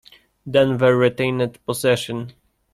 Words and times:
Denver 0.49 0.97
retained 0.97 1.59
possession. 1.63 2.33